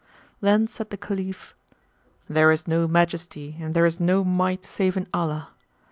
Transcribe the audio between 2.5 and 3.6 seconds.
no Majesty